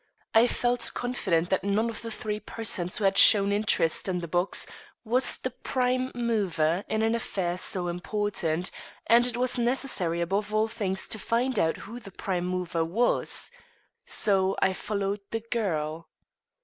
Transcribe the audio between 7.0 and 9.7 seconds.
an affair so important; and it was